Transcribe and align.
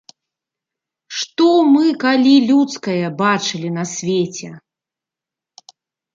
Што 1.17 1.49
мы 1.73 1.85
калі 2.05 2.31
людскае 2.49 3.05
бачылі 3.21 3.69
на 3.77 3.83
свеце? 3.93 4.49